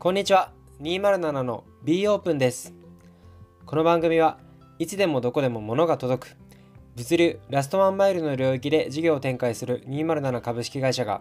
[0.00, 0.50] こんにちは。
[0.80, 2.72] 207の B オープンです。
[3.66, 4.38] この番組は
[4.78, 6.36] いつでもどこでも物が届く
[6.96, 11.20] 物流ラストワンマイルの領域で事業を展開する207株式会社が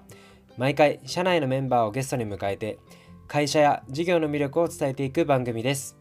[0.56, 2.80] 毎回社内のメンバーをゲストに迎えて
[3.28, 5.98] 会社や事業の魅力を伝えていく番組です。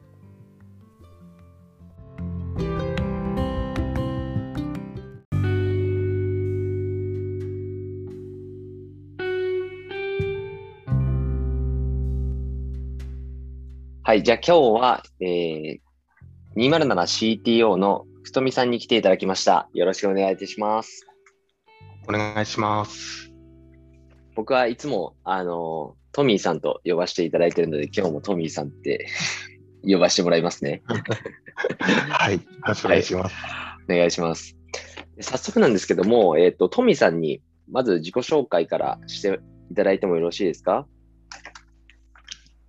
[14.08, 15.80] はい、じゃあ今日は、えー、
[16.56, 19.68] 207CTO の太美さんに来ていただきました。
[19.74, 21.06] よろしくお願いいたします。
[22.08, 23.30] お願いします。
[24.34, 29.08] 僕はいつも、あの、トミーさんと呼ばせていただいているので、今日もトミーさんって
[29.84, 30.80] 呼ばせてもらいますね。
[32.09, 33.34] はい、よろしくお願いします。
[33.34, 34.56] はい、お願いします。
[35.20, 39.38] 早速なんですけども、えっ、ー、と、トミーさんにまず自己紹介からして
[39.70, 40.86] いただいてもよろしいですか？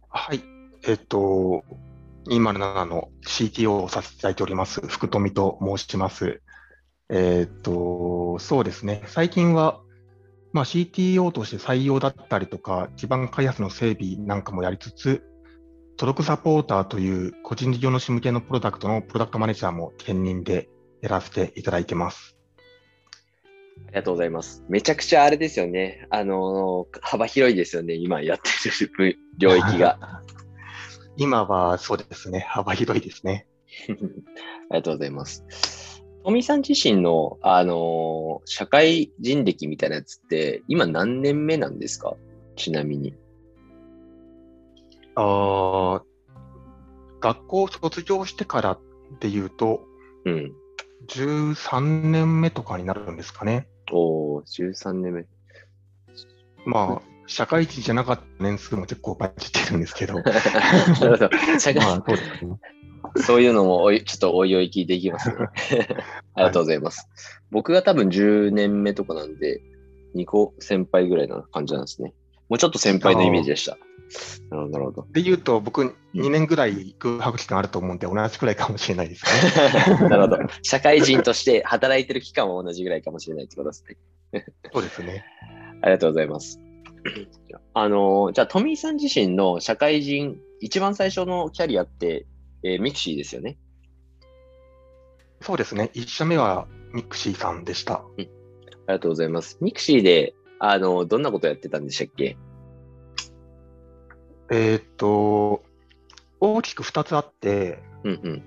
[0.10, 0.59] はい。
[0.84, 1.64] えっと、
[2.28, 6.42] 207の CTO をさせていただいております、福富と申します。
[7.10, 9.82] えっと、そうですね、最近は、
[10.54, 15.24] まあ、CTO として採用だったりとか、基盤開発の整備なんかもやりつつ、
[15.98, 20.70] 届くサポーターという個人事業主向けのプロダクトのプロダクトマネージャーも兼任で
[21.02, 22.38] やらせていただいてます。
[23.88, 24.64] ありがとうございます。
[24.70, 26.08] めちゃくちゃあれですよね。
[26.10, 27.96] あの幅広いですよね。
[27.96, 28.50] 今やって
[28.86, 30.22] る領域が。
[31.20, 33.46] 今はそうですね、幅広いですね。
[33.90, 36.02] ありがとうございます。
[36.24, 42.16] 富さん自身の、あのー、社会人歴みたいなやつって、今何年目なんですか？
[42.56, 43.16] ちなみに。
[45.16, 46.02] あ
[47.20, 48.80] 学校卒業してからっ
[49.20, 49.82] ていうと、
[50.24, 50.54] うん、
[51.08, 51.82] 13
[52.12, 53.68] 年目とかになるんですかね。
[53.92, 55.26] おお、13年目。
[56.66, 60.16] まあ、社会人じゃなかった年数も結構バチってるんですけど。
[60.20, 61.30] なるほど。
[61.60, 62.60] 社会、まあ、そうですね。
[63.18, 65.36] そういうのもおい、ちょっとおいおい聞いていきますね。
[66.34, 67.08] ありがとうございます。
[67.08, 69.62] はい、僕が多分10年目とかなんで、
[70.16, 72.14] 2個先輩ぐらいな感じなんですね。
[72.50, 73.78] もうちょっと先輩のイメージでした。
[74.50, 75.08] なるほど、なるほど。
[75.14, 79.24] で言うと、僕、2年ぐらい空白期間あると思うんで、同じくらいかもしれないです
[79.94, 80.10] ね。
[80.10, 80.40] なるほど。
[80.64, 83.86] 社会人として働いてる期間は同じぐらいかもしれないってことです
[84.34, 84.46] ね。
[84.74, 85.24] そうですね。
[85.84, 86.60] ありがとうございます。
[87.74, 92.26] あの、じゃあ、富井さん自身の社会人、一番最初のキャリアって、
[92.64, 93.58] えー、ミクシーですよね。
[95.42, 95.90] そうですね。
[95.94, 98.04] 一社目はミクシーさんでした。
[98.18, 98.24] うん。
[98.24, 98.30] あり
[98.88, 99.58] がとうございます。
[99.62, 102.38] ミクシーで、あの、どんなことやってたんでしたっけ？
[104.52, 105.64] えー、っと、
[106.42, 108.44] 大きく2つあって、うんうん、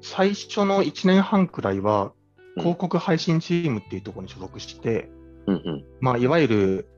[0.00, 2.12] 最初の1年半くらいは、
[2.56, 5.08] 広告配信チームっていうところに所属して、
[5.46, 6.88] うんうん、まあ、いわゆる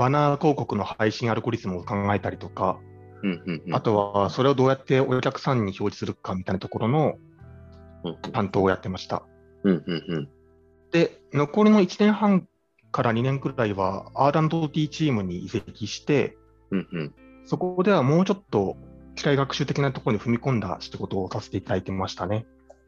[0.00, 2.80] バナー広告の配信アルゴリズムを考えたりとか、
[3.22, 7.18] うんうんうん、あとはそれをどうやってお客さんに表示するかみたいなところの
[8.32, 9.22] 担当をやってました。
[9.62, 10.28] うんうんうん、
[10.90, 12.48] で、残りの1年半
[12.90, 16.34] から2年くらいは R&D チームに移籍して、
[16.70, 18.78] うんうん、そこではもうちょっと
[19.16, 22.46] 機械学習的なところに踏み込んだ仕事をさせていただいてましたね。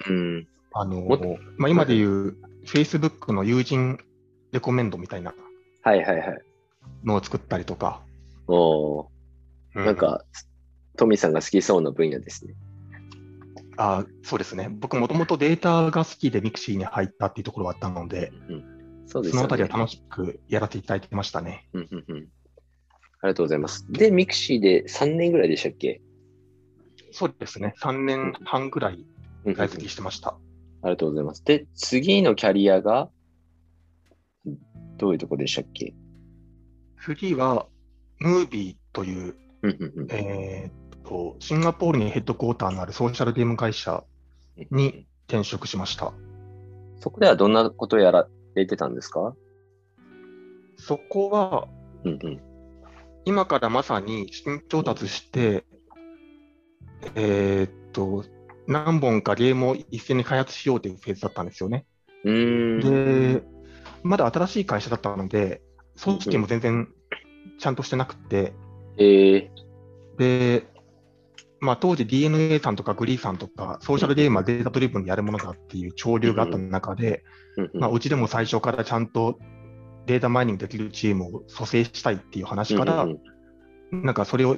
[0.08, 0.48] うん。
[0.72, 1.06] あの
[1.58, 3.98] まあ、今でいう Facebook の友人
[4.52, 5.34] レコメンドみたいな、
[5.82, 6.42] はいはいはい、
[7.04, 8.02] のを作ったりとか。
[8.46, 9.06] おう
[9.82, 10.24] ん、なんか、
[10.96, 12.54] トミーさんが好きそうな分野ですね。
[13.78, 14.68] あそうですね。
[14.70, 21.68] 僕もともとデータが好きで mixi に入ったっていうところはあったので、うん、そうです、ね、そのあたりは楽しくやらせていただいてましたね。
[21.72, 22.16] うんうんうん。
[22.16, 22.28] あり
[23.28, 23.90] がとうございます。
[23.90, 26.02] で、ミクシーで3年ぐらいでしたっけ？
[27.12, 27.74] そうですね。
[27.80, 29.06] 3年半ぐらい
[29.56, 30.42] 在籍してました、うんうん。
[30.82, 31.42] ありがとうございます。
[31.44, 33.08] で、次のキャリアが、
[34.98, 35.94] どういうとこでしたっけ？
[37.04, 37.66] 次は、
[38.20, 39.34] ムービーという、
[40.10, 44.04] えー、とシンガポールにヘッドクォーターのあるソーシャルゲーム会社
[44.70, 46.12] に転職しました。
[47.00, 49.34] そこではどんなことをやられてたんですか？
[50.76, 51.66] そこは、
[52.04, 52.40] うんうん、
[53.24, 55.64] 今からまさに資金調達して、
[57.16, 58.24] えー、っと、
[58.68, 61.84] 何本かゲームを一斉に開発しようというフェーズだったんですよね。
[62.24, 63.42] で、
[64.04, 65.62] まだ新しい会社だったので、
[66.00, 66.88] 組織も全然
[67.58, 68.52] ちゃんとしてなくて、
[68.98, 69.48] えー、
[70.18, 70.66] で、
[71.60, 77.22] まあ、当時 DNA さんとかグリーさんとかソーシャルゲームはデータドリブンでやるものだっていう潮流があった中で、
[77.72, 79.38] まあ、うちでも最初からちゃんと
[80.06, 83.06] データマイニングできるチームを蘇生したいっていう話から、
[83.92, 84.56] なんかそれを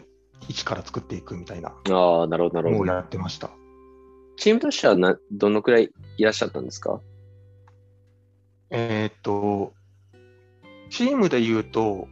[0.48, 2.80] 一から作っていくみたいなあなるほどなるほど。
[2.80, 3.50] をやってました。
[4.36, 7.00] チームとしてはなどのくらいいらっしゃったんですか？
[8.70, 9.74] えー、っと、
[10.90, 12.08] チームで言うと、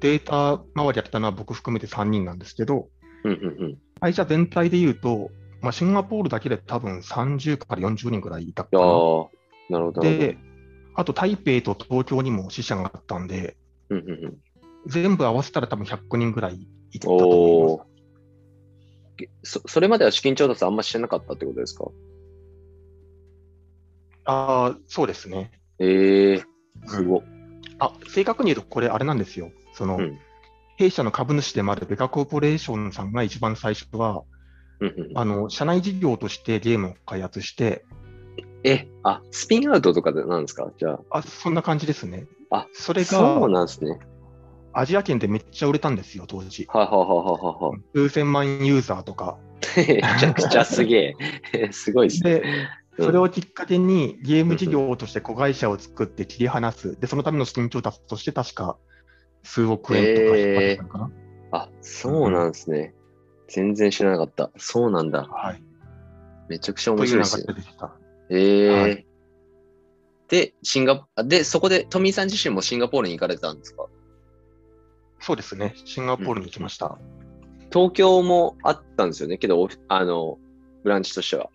[0.00, 2.88] データ周りやったのは僕含めて3人なんですけど、
[4.00, 5.30] 会社全体で言うと、
[5.60, 8.80] まあ、シンガポールだけで多分30から40人ぐらいいたかな。
[9.70, 10.00] なるほど。
[10.00, 10.36] で、
[10.94, 13.56] あと台北と東京にも支社があったんで、
[14.86, 17.88] 全部合わせたら多分100人ぐらいいたと思います。
[19.44, 21.84] そそれまでは資金調達あんましてなかったってことですか？
[24.24, 25.52] ああ、そうですね。
[25.78, 26.42] ええー、
[26.88, 27.24] すご、うん、
[27.78, 29.50] あ、正確に言うとこれあれなんですよ。
[29.72, 30.18] その、うん、
[30.76, 34.22] 弊社の株主でもあるベカコーポレーションさんが一番最初は、
[35.14, 37.84] あの、社内事業としてゲームを開発して、
[38.64, 40.70] え、あ、スピンアウトとかでなんですか？
[40.78, 41.18] じゃあ。
[41.18, 42.26] あ、そんな感じですね。
[42.50, 43.98] あ、それが、そうなんですね。
[44.72, 46.66] アジア圏でめっちゃ売れたんですよ、当時。
[46.68, 47.76] はははははは。
[47.94, 49.36] 数千万ユーザーとか。
[49.76, 51.16] めちゃくちゃすげ
[51.52, 51.70] え。
[51.72, 52.40] すごいですね。
[52.40, 56.98] で、それをきっかけにゲーム事業として子会社を作って切り離す。
[57.00, 58.76] で、そのための資金調達として確か
[59.42, 61.10] 数億円とか引っ張ったかな？
[61.10, 62.94] えー、あ、そうなんですね。
[63.48, 64.50] 全然知らなかった。
[64.56, 65.24] そうなんだ。
[65.24, 65.62] はい。
[66.48, 67.54] めちゃくちゃ面白いですね。
[68.30, 69.06] えー、はい、
[70.28, 73.86] で、シンガで、そこで、富井さん自身もシンガポールに行かれたんですか？
[75.20, 75.74] そうですね。
[75.84, 76.98] シンガポールに行きました。
[76.98, 79.38] うん、東京もあったんですよね？
[79.38, 80.38] けど、あの、
[80.82, 81.50] ブランチとしては。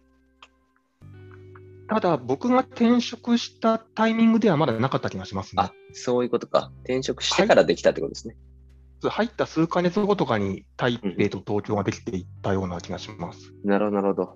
[1.89, 5.63] ただ、僕が転職したタイミングではまだなかった気がしますね。
[5.63, 6.71] あ、そういうことか。
[6.83, 8.35] 転職してからできたってことですね。
[9.03, 13.53] はい、入った数ヶ月後とかに台北と東京ができていったような気がします。
[13.63, 14.35] うん、なるほど、なるほど。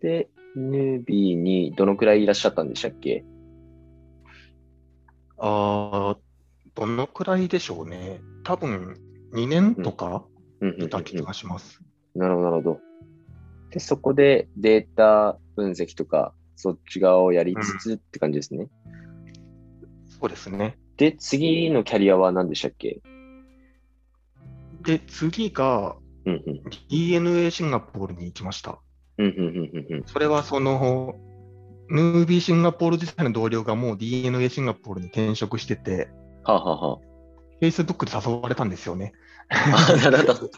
[0.00, 3.24] で、ヌービーにどのくらいいらっしゃったんでしたっけ？
[5.38, 6.18] ああ、
[6.74, 8.20] どのくらいでしょうね。
[8.44, 8.96] 多分
[9.34, 10.24] 2年とか
[10.78, 11.80] いた気がします。
[12.14, 12.80] なるほど、なるほど。
[13.72, 18.68] で、そこでデータ分析とか、そっち側をやりつつって感じですね。
[18.84, 20.78] うん、そうですね。
[20.96, 23.00] で、次のキャリアは何でしたっけ？
[24.82, 25.96] で、次が
[26.88, 28.78] DNA シンガポールに行きました。
[30.06, 31.16] それはその、
[31.88, 36.08] ヌービーシンガポール自体の同僚がもう DNA シンガポールに転職してて、
[36.44, 39.12] はあ、ははあ、Facebook で誘われたんですよね。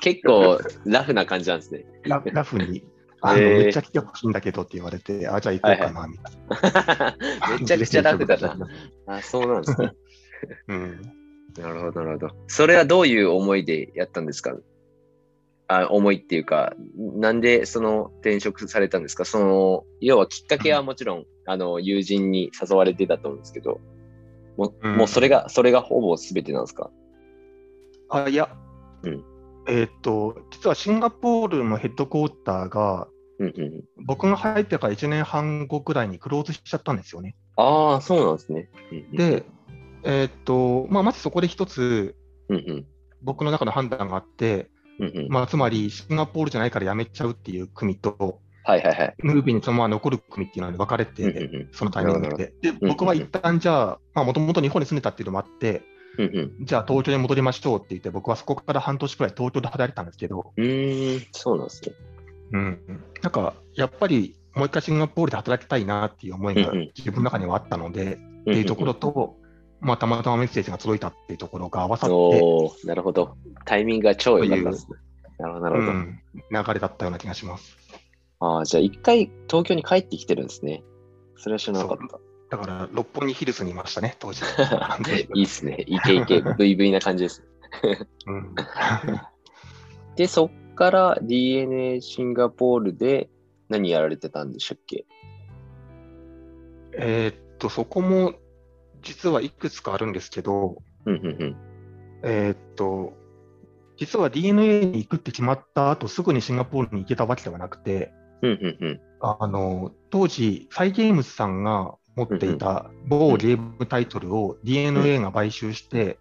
[0.00, 1.84] 結構ラフな感じなんですね。
[2.04, 2.84] ララフに。
[3.26, 6.72] あの、めっちゃ来てほしいんだけどって言われて、あ、じゃあ行こうかな、みたい
[7.50, 7.56] な。
[7.60, 8.58] めちゃくちゃラフだな。
[9.06, 9.92] あ、そうなんですね。
[10.68, 11.00] うん。
[11.58, 12.34] なるほど、なるほど。
[12.48, 14.56] それはどういう思いでやったんですか？
[15.66, 19.24] あ思いっていうか、なんでその転職されたんですか？
[19.24, 23.80] その、要はきっかけはもちろん、うん、あの、友人に誘われてたと思うんですけど、
[24.58, 26.90] もう,、もうそれが、それがほぼ全てなんですか？
[28.10, 28.54] あ、いや、
[29.04, 29.24] うん。
[29.66, 33.08] えっ、と、実はシンガポールのヘッドクォーターが、
[33.38, 37.34] うんうん、僕が入ってから1年半後くらいにクローズしちゃったんですよね。
[37.56, 38.70] ああ、そうなんですね。
[39.12, 39.44] で、
[40.04, 42.14] えっ、と、まあ、まずそこで一つ、
[42.48, 42.86] うんうん、
[43.22, 44.70] 僕の中の判断があって、
[45.00, 52.54] うんうん、まあ、つまりシンガポールじゃないからやめちゃうっていう組と、はいはいはい、ムービーにそのまま残る組っていうのに分かれて、うんうん、そのタイミングで。
[52.62, 55.82] で、僕は一旦じゃあ、もともと日本に住んでたっていうのもあって、
[56.16, 61.92] うんうん、じゃあ東京に戻りましょうって言って、僕はそこから半年くらい東京で働いてたんですけど、うん、そうなんですね。
[62.52, 69.36] うん、なんかやっぱりもう一回シンガポールで働きたいなっていう思いが自分の中にはあったので、っていうところと、
[69.80, 73.36] まあ、たまたまメッセージが届いたっていうところが合わさって、なるほど。
[73.64, 74.96] タイミングが超良かったですね。
[75.38, 76.20] なるほど、なるほど、うん。
[76.50, 77.76] 流れだったような気がします。
[78.38, 80.84] ああ、じゃあ一回東京に帰ってきてるんですね。
[81.36, 82.56] それは知らなかった。
[82.56, 84.42] だから、六本木ヒルズにいましたね、当時。
[85.34, 85.84] いいっすね。
[85.86, 87.44] イケイケ、VV な感じです。
[88.26, 88.54] うん、
[90.14, 93.30] で、そっから DNA シンガポールで
[93.68, 95.06] 何やられてたんでしたっけ？
[96.96, 98.34] えー、っと、そこも
[99.02, 100.82] 実はいくつかあるんですけど、
[102.22, 103.12] えー、っと、
[103.96, 108.12] 実は DNA に行くって決まった後、すぐにシンガポールに行けたわけではなくて、
[109.20, 116.18] あの当時、サイ・ゲームズさんが持っていた某ゲームタイトルを DNA が買収して、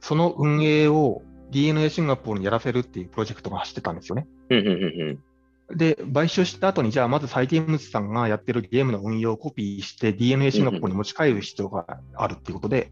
[0.00, 4.26] その運営を DNA シンガポールにやらせるっていうプロジェクトが走ってたんですよね。
[5.74, 12.90] で、買収した後に、じゃあまずサイ・ゲームズさんがやってるゲームの運用をコピーして DNA シンガポールに持ち帰る必要があるっていうことで、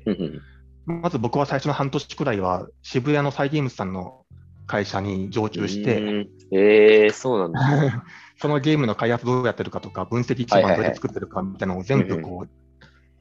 [0.84, 4.26] まず僕は最初の半年くらいは渋谷のサイ・ゲームズさんの
[4.66, 8.04] 会社に常駐して、えー、そうなんだ。
[8.38, 12.48] そのゲームの開発どうやってるかとか、分析基盤どうやって作ってるかみたいなのを全部こう、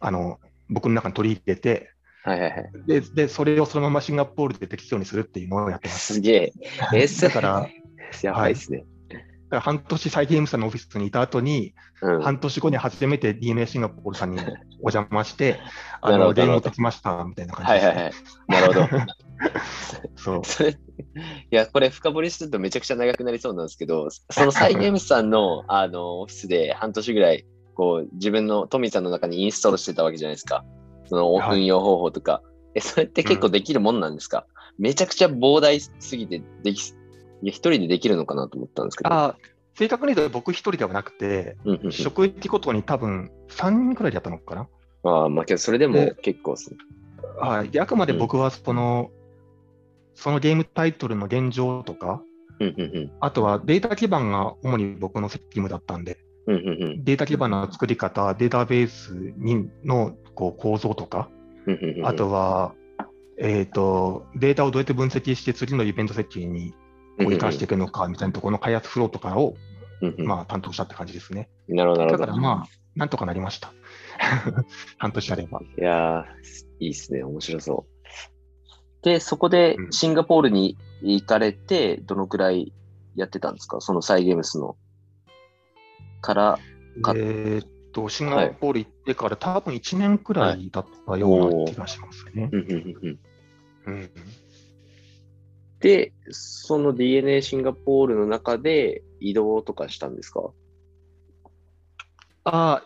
[0.01, 0.39] あの、
[0.69, 1.91] 僕の中に取り入れて、
[2.25, 2.71] はいはいはい。
[2.87, 6.15] で、で、それをそのままシンガポールで適用にするっていうのをやってます。
[6.15, 6.53] すげえ。
[6.93, 7.69] え ー、 だから、
[8.23, 8.85] やばいですね。
[9.51, 14.39] だ半年サイゲームさんのオフィスにいた後に、うん、半年後に初めて DNA シンガポールさんに
[14.81, 15.59] お邪魔して、
[16.01, 18.13] あの、電話をきましたみたいな感じで、はいはいはい。
[18.47, 18.87] なるほど。
[20.15, 20.41] そう。
[20.43, 20.75] それ、い
[21.51, 30.65] や、これ深掘りするとめちゃくちゃ長くなりそうなんですけど、そのサイゲームさんのあのオフィスで半年ぐらい、こう、自分のトミーさんの中にインストールしてたわけじゃないですか。
[31.07, 32.31] その運用方法とか。
[32.31, 32.43] はい、
[32.75, 34.45] え、それって結構できるもんなんですか、
[34.77, 36.93] うん、めちゃくちゃ膨大すぎてでき、い
[37.43, 39.13] や、一人でできるのかなと思ったんですけど。
[39.13, 39.35] あ
[39.77, 41.57] 正確に言うと僕一人ではなくて、
[41.89, 44.69] 職域ごとに多分3人くらいでやったのかな？
[45.03, 46.73] ああ、まあけどそれでも結構す
[47.41, 47.69] はい。
[47.69, 49.17] で、あくまで僕はその、うん、
[50.15, 52.21] そのゲームタイトルの現状とか、
[53.19, 61.29] あとはデータ基盤が主に僕の責務だったんで、データ基盤の作り方、データベースにのこう構造とか、
[62.03, 62.75] あとは、
[63.39, 66.73] えーと、データをどうやって分析して次のイベント設計に
[67.19, 69.55] 生かしていくのかみたいなところの開発フローとかを、
[70.17, 71.49] まあ、担当したって感じですね。
[71.67, 72.05] なるほど。
[72.07, 73.73] だからまあ、なんとかなりました。
[74.97, 75.59] 半年あれば。
[75.77, 76.25] いや
[76.79, 77.23] いいですね。
[77.23, 77.85] 面白そ
[79.01, 79.03] う。
[79.03, 82.71] で、そこでシンガポールに行かれて、どのくらい
[83.15, 83.81] やってたんですか？
[83.81, 84.77] そのサイゲームスの。
[86.25, 86.59] から
[87.15, 92.49] えー、っと、シンガポール行ってから、多分1年くらいだったような気がしますね。
[92.51, 94.09] うん
[95.79, 100.51] で、その DNA シンガポールの中で移動とかしたんですか？
[102.45, 102.83] あ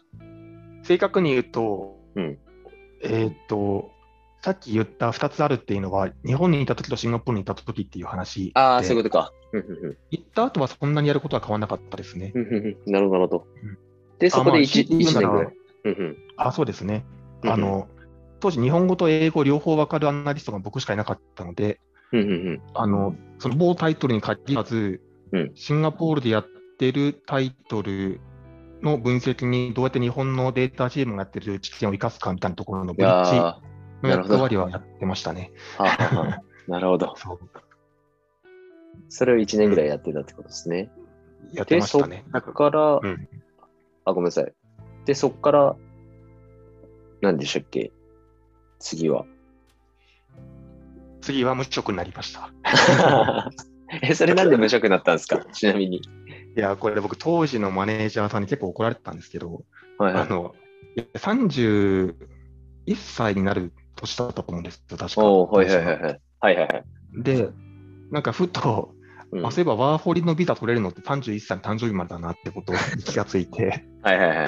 [0.83, 2.37] 正確に言うと、うん、
[3.01, 3.91] えっ、と、
[4.41, 9.33] さっき言った2つあるっていうのは、日本にいた時とシンガポールにいた時っていう話ああ、そういうことか。
[10.11, 12.31] 行った後はそんなにやることは変わらなかったですね。
[12.85, 13.47] なるほど、なるほど。
[14.19, 16.15] で、そこで 1,、1年ぐらい。
[16.37, 17.05] あ、そうですね。
[17.43, 17.87] あの、
[18.39, 21.79] 当時、日本語と英語両方分かるアナリストが僕しかいなかったので、
[22.73, 26.45] あのその某タイトルに限らず、うん、シンガポールでやっ
[26.79, 28.19] てるタイトル
[28.81, 33.31] の分析にどうやって日本のデータチームがやってる知見を生かすかみたいなところのブリッジ
[34.03, 35.51] の役割はやってましたね。
[36.67, 37.15] なるほど。
[39.09, 40.91] それを1年ぐらいやってたってことですね。
[41.53, 42.25] やってましたね。
[42.33, 43.27] そこから、うん、
[44.05, 44.53] あ、ごめんなさい。
[45.05, 45.75] で、そこから、
[47.21, 47.91] 何でしたっけ？
[48.79, 49.25] 次は。
[51.21, 52.51] 次は無職になりました。
[54.03, 55.43] え、それなんで無職になったんですか？
[55.51, 55.97] ちなみに。
[55.97, 56.01] い
[56.55, 59.63] や、これ僕、当時のマネージャーさんに結構怒られてたんですけど、
[59.97, 60.55] はいはい、あの
[61.13, 62.15] 31
[62.95, 65.21] 歳になる年だったと思うんですよ、確か。
[65.21, 65.97] はいはいはい。
[65.97, 66.83] はいはいはい。
[67.13, 67.49] で、
[68.11, 68.93] なんかふと、
[69.31, 74.47] うん、あそういえばワーホリのビザ取れるのって31歳の誕生日までだなってことに気がついて、はいはいはい。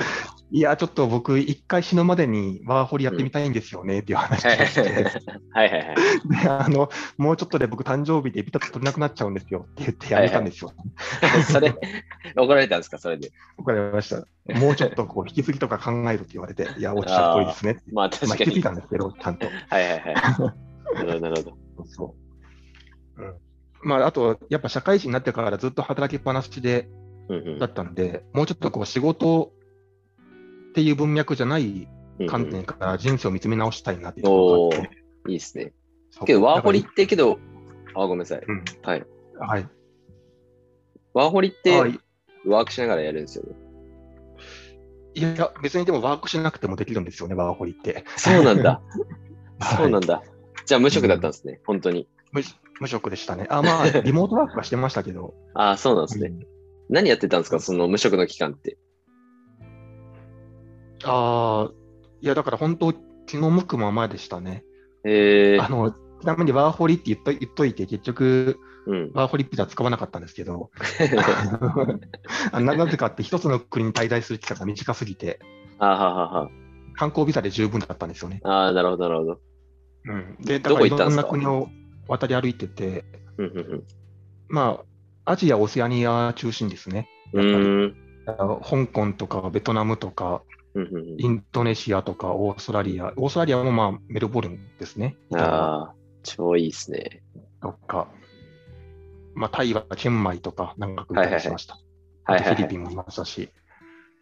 [0.53, 6.43] いや、ちょっと僕、一回死ぬまでにワーホリやってみたいんですよね、っていう話をして、はいはいはい。
[6.43, 10.74] で、あの、もうちょっとで僕誕生日でビザ取れなくなっちゃうんですよって言ってやめたんですよ。
[11.22, 11.74] はいはい、それ、
[12.36, 13.31] 怒られたんですか、それで。
[13.58, 14.25] 怒られました。
[14.60, 17.81] もうちょっとこう引き継ぎとか考えるって言われて、いや、おっしゃる通りですね。
[17.93, 18.29] まあ、確かに。
[18.29, 19.48] まあ、引き継いだんですけど、ちゃんと。
[19.48, 20.13] はいはいはい。
[20.13, 21.86] なるほど、なるほど。
[21.86, 22.15] そ
[23.17, 23.24] う。
[23.24, 23.34] うん
[23.84, 26.88] まあ、あと、やっぱ社会人になってからずっと働きっぱなしで、
[27.60, 29.53] だったんで、もうちょっとこう仕事
[30.72, 31.88] っていう文脈じゃない
[32.28, 34.90] 観点から人生を見つめ直したいなっていうところがあって。
[35.28, 35.74] いいですね。
[36.25, 37.40] けど、ワーホリってけど、
[37.94, 38.42] あ、ごめんなさい。
[38.48, 39.06] うん、はい。
[39.40, 39.68] はい。
[41.13, 41.78] ワーホリって、
[42.46, 43.56] ワークしながらやるんですよね。
[45.13, 48.06] いや、別にでもワークしなくてもできるんですよね、ワーホリって。
[48.16, 48.82] そうなんだ。
[49.78, 50.24] そうなんだ。
[50.66, 52.08] じゃあ無職だったんですね、うん、本当に。
[52.80, 53.46] 無職でしたね。
[53.50, 55.34] あ、まあ、リモートワークはしてましたけど。
[55.54, 56.48] あそうなんですね、うん。
[56.90, 58.78] 何やってたんですか、その無職の期間って。
[61.05, 61.72] ああ、
[62.22, 62.93] いや、だから本当、
[63.25, 64.63] 気の向くままでしたね。
[65.03, 70.72] えー、あの、ちなみにワーホリって言っと言っといて、結局、うん、ワーホリピザ使わなかったんですけど、
[72.53, 75.39] ななぜかって一つの国に滞在する期間が短すぎて、
[75.79, 76.50] あははは。
[76.96, 78.41] 観光ビザで十分だったんですよね。
[78.43, 79.39] ああ、なるほど、なるほど。
[80.05, 81.70] うん、で、だからいろんな国を
[82.08, 83.05] 渡り歩いてて、
[84.50, 84.81] ま
[85.25, 87.08] あ、アジア、オセアニア中心ですね。
[87.34, 87.96] やっぱり。
[88.63, 90.43] 香港とかベトナムとか、
[90.74, 95.18] インドネシアとかオーストラリア、オーストラリアもまあメルボルンですね。
[95.34, 97.24] ああ、超いいですね。
[97.62, 98.08] とか、
[99.34, 101.75] まあ、タイはチェンマイとか長く行ったりしました。
[102.24, 103.50] はいはいはい、フィリピンもいましたし。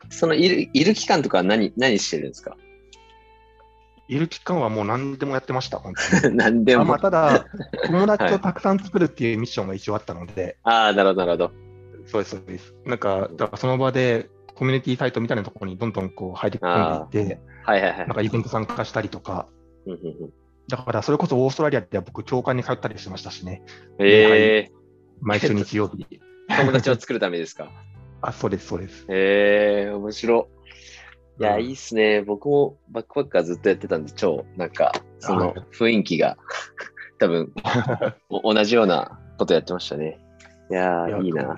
[0.10, 2.58] そのいるいる期間とか何何してるんですか？
[4.08, 6.36] いる期間はもう何でもやってました、本当に。
[6.38, 6.86] 何でも。
[6.86, 7.46] まあ、ただ、
[7.86, 10.58] 友達をたくさん作るっていうミッションが一応あったので。
[10.64, 11.52] ああ、なるほど、なるほど。
[12.08, 12.74] そうです、そうです。
[12.86, 19.48] なんか、だからその場でコミュニティサイトみたいなところにどんどんこう入り込んでいって、はいはいはい、なんかイベント参加したりとか。
[20.68, 23.62] だからそれこそオーストラリアでは僕、教会に通ったりしましたしね。
[24.00, 24.74] えー、
[25.22, 26.06] 毎週日曜日。
[26.50, 27.72] 友達を作るためですか？
[28.22, 29.06] あ、そうです、そうです。
[29.08, 30.50] へえー、面白。
[31.40, 32.22] いや、いいっすね。
[32.22, 36.38] 僕もバックパッカーずっとやってたんで、超、なんか、その雰囲気が、
[37.18, 37.54] 多分、
[38.44, 40.20] 同じようなことやってましたね。
[40.70, 41.56] いやー、いいな。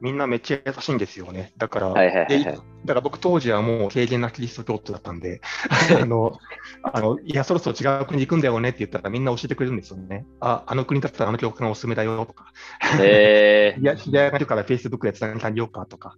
[0.00, 1.52] みんなめっちゃ優しいんですよね。
[1.56, 2.60] だから、はいはいはい、はい、だか
[2.94, 5.40] ら僕当時はもう軽減なキリスト教徒だったんで、
[6.00, 6.38] あの、
[6.82, 10.26] あの、いや、そろそろ違う国に行くんだよねって言ったらみんな教えてくれるんですよね。
[10.40, 12.52] あ、あの国だったらあの教会がおすすめだよとか。
[13.00, 13.80] へえー。
[13.82, 16.16] いや、知り合いがいるから Facebook でつなげようかとか。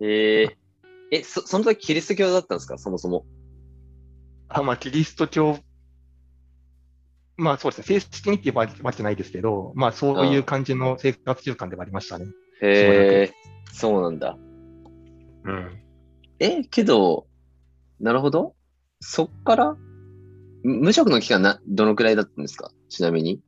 [0.00, 0.50] へえー。
[1.12, 2.78] え、そ、その時キリスト教だったんですか？
[2.78, 3.24] そもそも。
[4.48, 5.58] あ、まあ、キリスト教、
[7.36, 12.26] まあそうですね、正式にって言わけじゃないですけど、まあそういう感じの生活習慣ではありましたね。
[12.62, 13.32] へえ、
[13.72, 14.36] そうなんだ。
[15.44, 15.82] うん。
[16.38, 17.26] え、けど、
[17.98, 18.54] なるほど。
[19.00, 19.76] そっから、
[20.62, 22.70] 無職の期間な、どのくらいだったんですか？
[22.88, 23.40] ちなみに。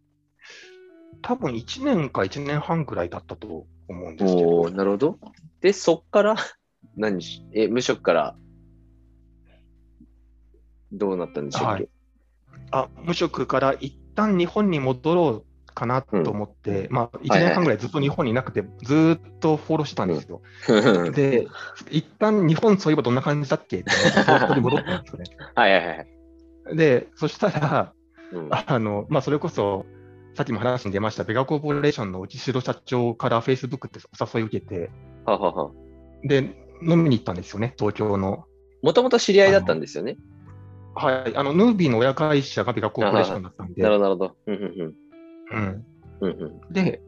[1.20, 4.60] 多分1年か1年半くらいだったと思うんですけど。
[4.62, 5.18] おなるほど。
[5.60, 6.36] で、そっから
[6.96, 8.36] 何し、え、無職から
[10.92, 11.88] どうなったんでしょうか、はい、
[12.70, 20.42] あ無職から一旦日本に戻ろうかなと思って、うん、まあ、1年半ぐらいずっと日本にいなくて、ずっとフォローしてたんですよ。
[21.12, 21.46] で、
[21.90, 23.80] 一旦日本そういえばどんな感じだっけ？
[23.80, 23.90] って、
[24.54, 25.24] に戻ったんですよね。
[25.54, 25.94] はいはいは
[26.72, 26.76] い。
[26.76, 27.92] で、そしたら、
[28.32, 29.84] うん、あのまあ、それこそ、
[30.34, 34.90] さっきも話に出ました、ベガコーポレーションの内城社長からフェイスブックってお誘い受けて、
[35.26, 35.70] ははは
[36.24, 36.38] で、
[36.82, 38.44] 飲みに行ったんですよね、東京の。
[38.82, 40.16] もともと知り合いだったんですよね。
[40.94, 43.82] はい、あの、ヌービーの親会社がビガコーポレーションだったんで。
[43.82, 44.36] なるほど、
[45.52, 45.84] うん。
[46.20, 46.72] うん。
[46.72, 47.00] で、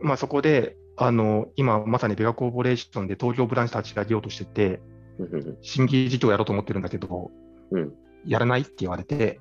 [0.00, 4.80] まあそこで、あの、今まさにビガコーポレーションで東京ブランチ立ち上げようとしてて、
[5.62, 7.30] 新規事業やろうと思ってるんだけど、
[7.70, 7.92] うん、
[8.26, 9.40] やらないって言われて、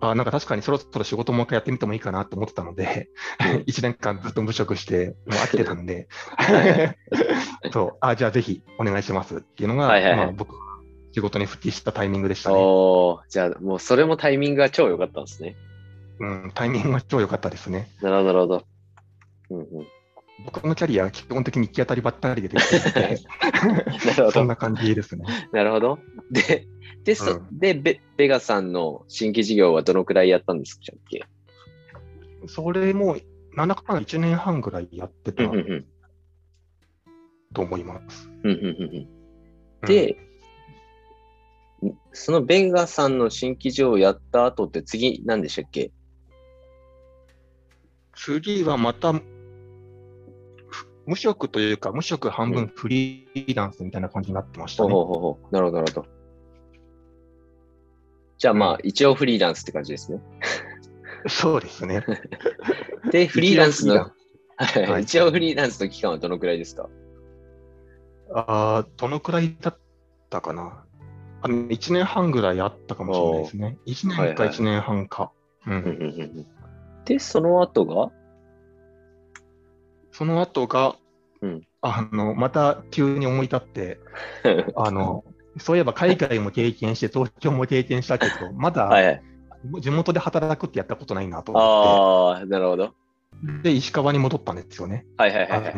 [0.00, 3.08] あなんか確かにそろそろ仕事もう一回やってみてもいいかなと思ってたので、
[3.66, 6.08] 1年間ずっと無職して、もう飽きてたんで、
[7.72, 10.54] そう、あじゃあぜひお願いしますっていうのが、はいはいはい、まあ、僕
[11.12, 12.56] 仕事に復帰したタイミングでしたね。
[12.58, 15.56] おじゃあもうそれもタイミングが超良かったんですね。
[16.18, 17.88] うん、タイミングが超良かったですね。
[18.00, 18.64] なるほど、なるほど。
[19.50, 19.86] うんうん、
[20.44, 23.18] 僕のキャリアは基本的に行き当たりばったりでできてて
[24.32, 25.24] そんな感じですね。
[25.52, 25.98] なるほど。
[26.30, 26.66] で、
[27.04, 31.24] で、そ、うん、でベ、ベガさんの新規事業はどのくらいやったんですかっけ
[32.48, 33.16] それも、
[33.54, 35.44] なんだかんだ1年半ぐらいやってた
[37.52, 38.28] と思います。
[39.86, 40.18] で、
[42.12, 45.92] そのベガさんの新規事業をやった後って次何でしたっけ？
[48.16, 49.14] 次はまた、
[51.06, 54.90] 無職というか、無職半分フリーランスみたいな感じになってましたね。
[54.90, 56.08] ほうほうほうなるほど、なるほど。
[58.38, 60.20] じゃあまあ、一応フリーランスって感じですね。
[61.28, 62.04] そうですね。
[63.12, 64.10] で、フリーランスの、
[64.56, 66.88] はい、一応フリーランスの期間はどのくらいですか？
[68.32, 69.78] ああ、どのくらいだっ
[70.30, 70.84] たかな。
[71.42, 73.78] あの1年半ぐらいあったかもしれないですね。
[73.86, 75.30] 1年か1年半か。
[77.06, 78.12] で、その後が？
[80.12, 80.96] その後が、
[81.40, 83.98] うん、あの、また急に思い立って、
[84.76, 85.24] あの、
[85.58, 88.90] そういえば海外も経験して、東京も経験したけど、まだ
[89.80, 92.40] 地元で働くってやったことないなと思って。
[92.40, 92.94] ああ、なるほど。
[93.62, 95.06] で、石川に戻ったんですよね。
[95.16, 95.74] はいはいはい、はい、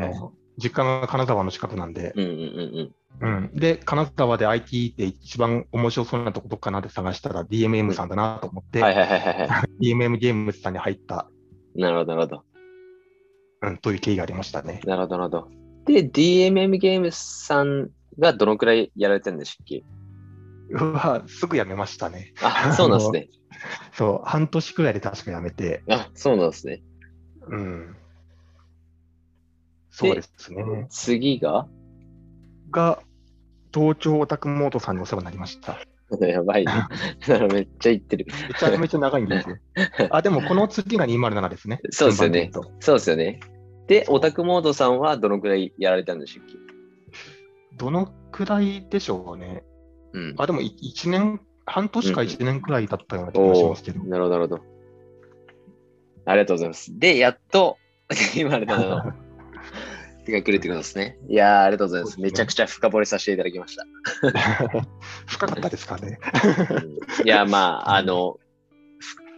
[0.58, 2.12] 実家が金沢の近くなんで。
[2.16, 3.50] うんうんうんうん。
[3.54, 8.80] で、金沢で IT って一番面白そうなとこどっかなって探したら DMM さんだなと思って。
[9.80, 11.28] DMM ゲームズさんに入った。
[11.74, 12.44] なるほど、なるほど。
[13.62, 14.80] うん、という経緯がありましたね。
[14.84, 15.48] なるほど、なるほど。
[15.86, 19.84] で、DMM ゲームズさんがどのくらいやられてるんでしたっけ？
[20.70, 22.34] うわ、すぐ辞めましたね。
[22.42, 23.28] あ、そうなんですね。
[23.94, 25.82] そう、半年くらいで確か辞めて。
[25.88, 26.82] あ、そうなんですね。
[27.48, 27.96] うん。
[29.98, 30.86] そうですね。
[30.90, 31.66] 次が？
[32.70, 33.00] が、
[33.74, 35.80] 東京オタクモードさんにお世話になりました。
[36.24, 36.72] やばいね。
[37.52, 38.26] めっちゃ言ってる。
[38.48, 39.56] めちゃめちゃ長いんですよ。
[40.10, 41.80] あ、でもこの次が207ですね。
[41.90, 42.50] そうですよね。
[42.78, 43.40] そうですよね。
[43.88, 46.54] で、オタクモードさんはどのくらいやられたんでしょうか
[47.76, 49.64] どのくらいでしょうね。
[50.12, 54.00] うん、あ、でも1年、半年か1年くらいだったような気がしますけど。
[54.00, 54.62] うん、なるほど、なるほど。
[56.24, 56.98] ありがとうございます。
[56.98, 57.78] で、やっと、
[58.34, 59.27] 言われたの
[60.28, 61.18] 手がくるってことですね。
[61.28, 62.12] いやー、ありがとうございます。
[62.14, 63.86] すね、めちゃくちゃ深掘りさせていただきました。
[65.26, 66.18] 深かったですかね。
[67.24, 68.38] いや、まあ、あの、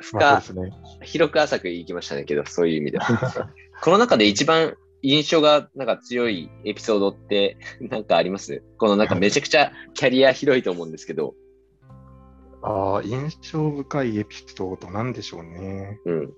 [0.00, 0.18] 深、
[0.54, 0.72] ね、
[1.02, 3.50] 広く浅くいきましたねけど、そういう意味では。
[3.82, 8.62] この中で一番印象がなんか強いエピソードって なんかあります？
[8.78, 11.34] このなんかめちゃくちゃキャリア広いと思うんですけど。
[12.62, 15.98] ああ、印象深いエピソードなんでしょうね。
[16.04, 16.32] うん。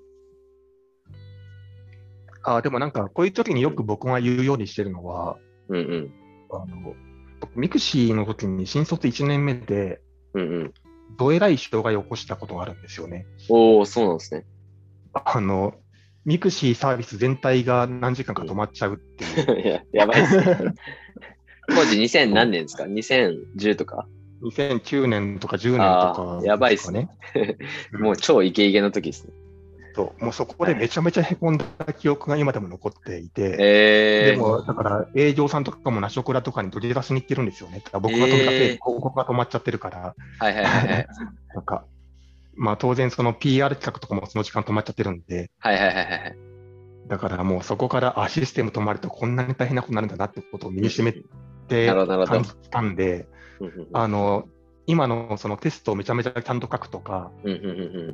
[2.44, 5.36] あでもなんか、こういう時によく僕が言うようにしてるのは、
[5.68, 6.12] うんうん。
[6.50, 6.94] あの、
[7.40, 10.00] 僕、 mixi の時に新卒1年目で、
[10.34, 10.74] うんうん。
[11.18, 13.26] どえらい障害を起こしたことがあるんですよね。
[13.48, 14.44] おおそうなんですね。
[15.12, 15.74] あの、
[16.24, 19.60] mixi サービス全体が何時間か止まっちゃうっていう。
[19.62, 20.74] いや、やばいですね。
[21.68, 24.06] 当時2000何年ですか ?2010 とか
[24.42, 27.08] ？2009年とか10年とか、ね、やばいっすね。
[27.98, 29.32] もう超イケイケの時ですね。
[29.94, 37.82] そうもうそこでめちゃめちゃへこんだ記憶が今でも残っていて、えー、でもだから営業さんとかもナショクラとかに取り出しに行ってるんですよね。
[37.92, 41.06] 僕が取り出せ、広告が止まっちゃってるから、はいはいはい、
[41.54, 41.84] なんか、
[42.54, 46.36] まあ当然その PR 企画とかもその時間止まっちゃってるんで、はいはいはいはい。
[47.08, 51.22] だからもうそこからあシステム止まるとこんなに大変なことになるんだなってことを身にしめて
[51.68, 53.26] 感じたんで、
[53.92, 54.48] あの
[54.86, 57.30] 今のそのテストをめちゃめちゃちゃんと書くとか、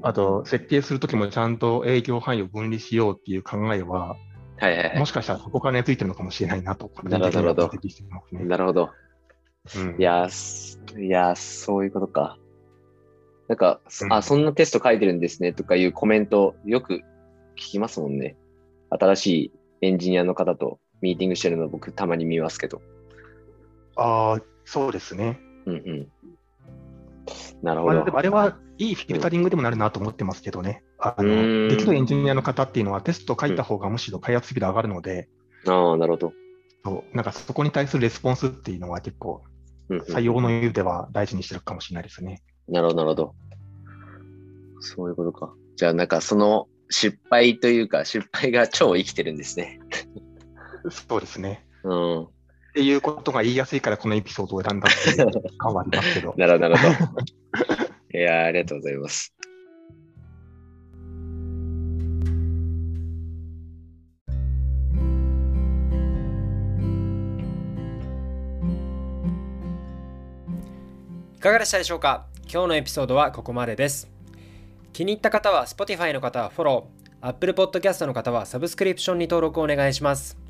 [0.03, 4.17] あと設計するときもちゃんと営業範囲を分離しようっていう考えは、
[4.59, 7.71] はいはいはい、もしかしたらそこから根付いてるのかもしれないなと、なるほど。
[8.33, 8.91] なるほど。
[9.77, 10.29] うん、いや、
[10.99, 12.39] いや、そういうことか。
[13.49, 18.37] なんか、うん、あ、そんなテスト書いてるんですねとかいうコメントよく聞きますもんね。
[18.91, 19.53] 新しい
[19.83, 22.83] エンジニアの方とミーティングしてるの僕たまに見ますけど。
[23.97, 25.41] ああ、そうですね。
[25.67, 26.09] うんうん。
[27.63, 28.05] なるほど。
[28.13, 30.85] まあ、れはいいフィルタリングでもなるなと思ってますけどね。
[30.99, 35.29] あのできるエンジニアの方っていうのはテスト書いた方がむしろ開発スピード上がるので、
[35.65, 36.33] うん、ああ、なるほど。
[36.85, 39.43] そうなんかそこに対するレスポンスっていうのは結構、
[39.91, 42.43] 採用の上では大事にしてるかもしれないですね。
[42.69, 43.35] なるほど、なるほど。
[44.81, 45.53] そういうことか。
[45.77, 49.81] じゃあ、なんかその失敗というか、失敗が超生きてるんですね。
[50.91, 51.67] そうですね。
[51.85, 52.29] うん。
[52.79, 56.33] っていうことが言いやすいから、このエピソードを選んだっていう感はありますけど。
[56.39, 58.17] なるほど、なるほど。
[58.17, 59.35] いや、ありがとうございます。
[71.37, 72.27] いかがでしたでしょうか？
[72.49, 74.09] 今日のエピソードはここまでです。
[74.93, 80.48] 気に入った方は Spotify の方はフォロー、Apple Podcast の方はサブスクリプションに登録をお願いします。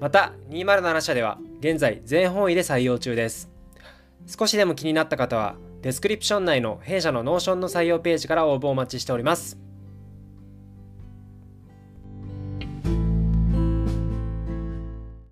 [0.00, 3.50] また、207社では現在全方位で採用中です。
[4.26, 9.65] 少しでも気になった方は、デスクリプション内の弊社の Notion の採用ページから応募お待ちしております。